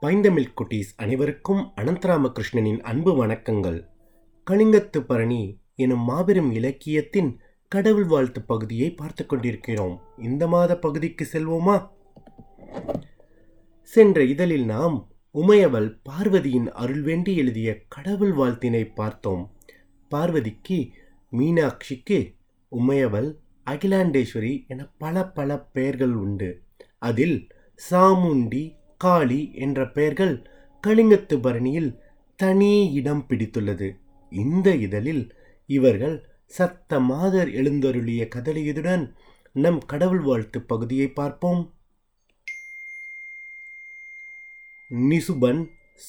பைந்தமிழ் 0.00 0.52
குட்டீஸ் 0.56 0.90
அனைவருக்கும் 0.96 1.72
அனந்தராமகிருஷ்ணனின் 1.76 2.80
அன்பு 2.80 3.26
வணக்கங்கள். 3.26 3.88
கலிங்கத்து 4.50 4.98
பரணி 4.98 5.58
எனும் 5.74 6.00
மாபெரும் 6.00 6.52
இலக்கியத்தின் 6.52 7.40
கடவுள் 7.68 8.04
வாழ்த்து 8.04 8.42
பகுதியை 8.42 8.90
பார்த்து 8.90 9.26
கொண்டிருக்கிறோம். 9.26 10.00
இந்த 10.18 10.46
மாத 10.46 10.78
பகுதிக்கு 10.78 11.28
செல்வோமா? 11.32 11.90
சென்ற 13.80 14.24
இதழில் 14.24 14.64
நாம் 14.64 15.12
உமையவள் 15.34 15.98
பார்வதியின் 16.02 16.70
அருள் 16.70 17.02
வேண்டி 17.02 17.36
எழுதிய 17.36 17.82
கடவுள் 17.88 18.34
வாழ்த்தினை 18.34 18.94
பார்த்தோம். 18.94 19.52
பார்வதிக்கு 20.08 20.90
மீனாட்சிக்கு 21.32 22.34
உமையவள் 22.72 23.36
அகிலாண்டேஸ்வரி 23.70 24.66
என 24.66 24.90
பல 24.98 25.26
பல 25.26 25.60
பெயர்கள் 25.60 26.14
உண்டு. 26.14 26.62
அதில் 26.98 27.48
சாமுண்டி 27.90 28.77
காளி 28.98 29.40
என்ற 29.54 29.88
பெயர்கள் 29.88 30.34
கலிங்கத்து 30.84 31.36
பரணியில் 31.36 31.90
தனி 32.36 32.92
இடம் 32.92 33.24
பிடித்துள்ளது. 33.28 33.88
இந்த 34.32 34.74
இதழில் 34.74 35.24
இவர்கள் 35.66 36.16
சத்த 36.58 37.00
மாதர் 37.00 37.50
எழுந்தருளிய 37.52 38.22
கதலியுடன் 38.34 39.04
நம் 39.52 39.78
கடவுள் 39.78 40.20
வாழ்த்து 40.20 40.58
பகுதியை 40.62 41.08
பார்ப்போம். 41.08 41.62
நிசுபன் 44.90 45.62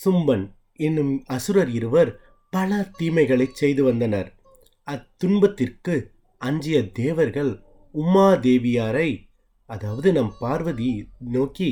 சும்பன் 0.04 0.46
என்னும் 0.76 1.24
அசுரர் 1.26 1.70
இருவர் 1.70 2.12
பல 2.54 2.90
தீமைகளை 3.00 3.48
செய்து 3.52 3.84
வந்தனர். 3.84 4.30
அத்துன்பத்திற்கு 4.88 5.96
அஞ்சிய 6.42 6.78
தேவர்கள் 6.92 7.52
உமாதேவியாரை 7.94 9.10
அதாவது 9.70 10.12
நம் 10.12 10.34
பார்வதி 10.40 10.90
நோக்கி 11.32 11.70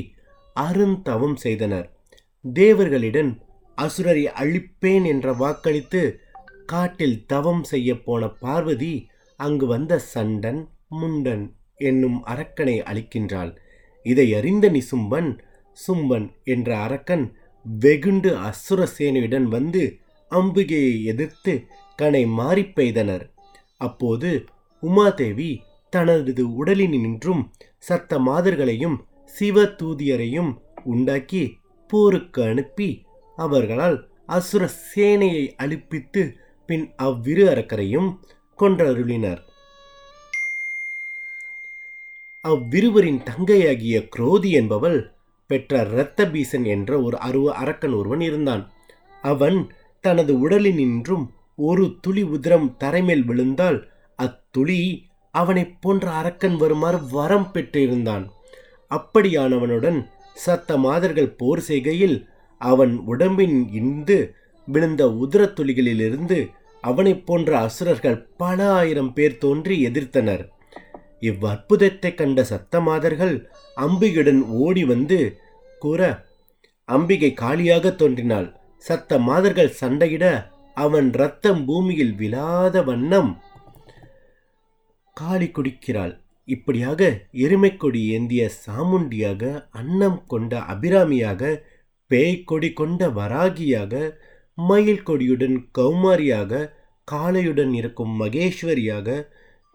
அருந்தவம் 0.65 1.37
செய்தனர். 1.45 1.87
தேவர்களிடம் 2.45 3.31
அசுரரை 3.77 4.23
அழிப்பேன் 4.41 5.05
என்ற 5.05 5.33
வாக்களித்து 5.33 6.01
காட்டில் 6.65 7.17
தவம் 7.25 7.63
செய்ய 7.63 7.89
போன 8.05 8.29
பார்வதி 8.43 8.93
அங்கு 9.39 9.65
வந்த 9.65 9.93
சண்டன் 10.13 10.61
முண்டன் 10.99 11.43
என்னும் 11.89 12.19
அரக்கனை 12.25 12.75
அழிக்கின்றாள். 12.89 13.51
இதை 14.05 14.27
அறிந்த 14.33 14.65
நிசும்பன் 14.69 15.29
சும்பன் 15.77 16.27
என்ற 16.43 16.69
அரக்கன் 16.77 17.25
வெகுண்டு 17.65 18.29
அசுர 18.49 18.79
சேனையுடன் 18.97 19.47
வந்து 19.55 19.83
அம்பிகையை 20.31 20.95
எதிர்த்து 21.03 21.53
கனை 21.99 22.23
மாறி 22.39 22.63
பெய்தனர். 22.77 23.25
அப்போது 23.77 24.31
உமாதேவி 24.83 25.51
தனது 25.93 26.43
உடலினின்றும் 26.59 27.43
சத்த 27.87 28.19
மாதர்களையும் 28.19 28.97
சிவ 29.27 29.63
தூதியரையும் 29.63 30.51
உண்டாக்கி 30.83 31.57
போருக்கு 31.87 32.43
அனுப்பி 32.43 33.05
அவர்களால் 33.35 34.09
அசுர 34.25 34.69
சேனையை 34.95 35.55
அழிப்பித்து 35.55 36.37
பின் 36.65 36.93
அவ்விரு 36.95 37.43
அரக்கரையும் 37.47 38.09
கொன்றருளினர். 38.59 39.41
அவ்விருவரின் 42.43 43.21
தங்கையாகிய 43.29 43.97
குரோதி 44.15 44.49
என்பவள் 44.49 45.11
பெற்ற 45.47 45.87
இரத்த 45.91 46.25
பீசன் 46.25 46.65
என்ற 46.65 47.01
ஒரு 47.01 47.17
அருவ 47.19 47.53
அரக்கன் 47.53 47.93
ஒருவன் 47.93 48.19
இருந்தான். 48.19 48.71
அவன் 49.21 49.71
தனது 50.03 50.49
உடலினின்றும் 50.49 51.25
ஒரு 51.55 51.95
துளி 52.01 52.23
உதிரம் 52.23 52.75
தரைமேல் 52.79 53.23
விழுந்தால் 53.25 53.89
அத்துளி 54.15 55.05
அவனைப் 55.31 55.77
போன்ற 55.81 56.11
அரக்கன் 56.11 56.57
வருமாறு 56.57 56.99
வரம் 57.11 57.49
பெற்றிருந்தான். 57.53 58.25
அப்படியானவனுடன் 58.89 60.05
சத்த 60.45 60.77
மாதர்கள் 60.77 61.29
போர் 61.29 61.61
செய்கையில் 61.67 62.27
அவன் 62.57 62.97
உடம்பின் 63.05 63.69
இந்து 63.73 64.35
விழுந்த 64.65 65.05
உதிரத் 65.05 65.55
துளிகளிலிருந்து 65.59 66.49
அவனைப் 66.81 67.25
போன்ற 67.25 67.59
அசுரர்கள் 67.59 68.25
பல 68.37 68.71
ஆயிரம் 68.71 69.13
பேர் 69.13 69.37
தோன்றி 69.37 69.87
எதிர்த்தனர். 69.87 70.47
இவ்வற்புதத்தை 71.19 72.13
கண்ட 72.13 72.41
சத்த 72.41 72.81
மாதர்கள் 72.81 73.49
அம்பிகையுடன் 73.77 74.41
ஓடி 74.41 74.83
வந்து 74.85 75.39
கூற 75.79 76.01
அம்பிகை 76.85 77.33
காலியாக 77.33 77.91
தோன்றினாள். 77.91 78.55
சத்த 78.87 79.19
மாதர்கள் 79.19 79.75
சண்டையிட 79.81 80.25
அவன் 80.73 81.11
ரத்தம் 81.11 81.65
பூமியில் 81.65 82.15
விழாத 82.15 82.83
வண்ணம் 82.83 83.41
காளி 85.13 85.47
குடிக்கிறாள். 85.47 86.19
இப்படியாக 86.47 87.01
எருமைக்கொடி 87.37 88.01
ஏந்திய 88.09 88.43
சாமுண்டியாக 88.65 89.43
அன்னம் 89.71 90.19
கொண்ட 90.27 90.59
அபிராமியாக 90.67 91.41
பேய்க்கொடி 92.11 92.69
கொண்ட 92.73 93.09
வராகியாக 93.09 93.93
மயில் 94.57 95.03
கொடியுடன் 95.03 95.57
கௌமாரியாக 95.71 96.61
காளையுடன் 97.07 97.73
இருக்கும் 97.73 98.13
மகேஸ்வரியாக 98.19 99.17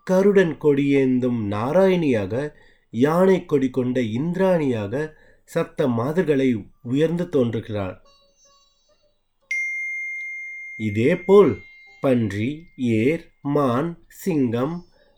கருடன் 0.06 0.54
கொடியேந்தும் 0.58 1.40
நாராயணியாக 1.48 2.34
யானை 2.94 3.38
கொடி 3.44 3.68
கொண்ட 3.70 3.98
இந்திராணியாக 4.12 4.94
சத்த 5.50 5.86
மாதர்களை 5.88 6.48
உயர்ந்து 6.84 7.24
தோன்றுகிறார் 7.28 7.96
இதேபோல் 10.80 11.52
பன்றி 12.02 12.50
ஏர் 12.94 13.24
மான் 13.48 13.90
சிங்கம் 14.16 14.74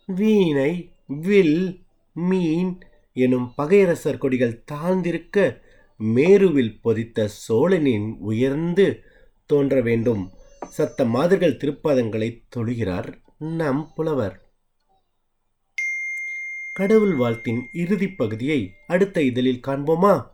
வீணை 0.08 0.72
வில் 1.06 1.84
மீன் 2.12 2.78
எனும் 3.12 3.52
பகையரசர் 3.58 4.18
கொடிகள் 4.18 4.64
தாழ்ந்திருக்க 4.72 5.60
மேருவில் 5.96 6.80
பொதித்த 6.80 7.28
சோழனின் 7.28 8.16
உயர்ந்து 8.18 9.02
தோன்ற 9.46 9.80
வேண்டும். 9.80 10.30
சத்த 10.78 11.06
மாதர்கள் 11.06 11.56
திருப்பதங்களை 11.56 12.42
தொழுகிறார் 12.56 13.12
நம் 13.38 13.92
புலவர். 13.94 14.42
கடவுள் 16.72 17.16
வாழ்த்தின் 17.16 17.60
இறுதிப் 17.72 18.18
பகுதியை 18.18 18.74
அடுத்த 18.86 19.22
இதழில் 19.22 19.60
காண்போமா? 19.66 20.33